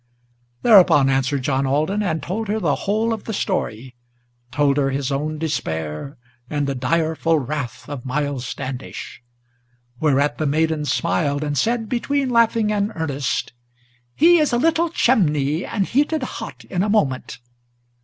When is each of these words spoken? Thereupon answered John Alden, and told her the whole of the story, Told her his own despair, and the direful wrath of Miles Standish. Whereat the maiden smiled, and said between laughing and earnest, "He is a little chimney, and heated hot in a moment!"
Thereupon 0.63 1.11
answered 1.11 1.43
John 1.43 1.67
Alden, 1.67 2.01
and 2.01 2.23
told 2.23 2.47
her 2.47 2.59
the 2.59 2.73
whole 2.89 3.13
of 3.13 3.25
the 3.25 3.33
story, 3.35 3.93
Told 4.51 4.77
her 4.77 4.89
his 4.89 5.11
own 5.11 5.37
despair, 5.37 6.17
and 6.49 6.65
the 6.65 6.73
direful 6.73 7.37
wrath 7.37 7.87
of 7.87 8.03
Miles 8.03 8.47
Standish. 8.47 9.21
Whereat 9.99 10.39
the 10.39 10.47
maiden 10.47 10.85
smiled, 10.85 11.43
and 11.43 11.55
said 11.55 11.87
between 11.87 12.31
laughing 12.31 12.71
and 12.71 12.91
earnest, 12.95 13.53
"He 14.15 14.39
is 14.39 14.51
a 14.51 14.57
little 14.57 14.89
chimney, 14.89 15.63
and 15.65 15.85
heated 15.85 16.23
hot 16.23 16.63
in 16.63 16.81
a 16.81 16.89
moment!" 16.89 17.37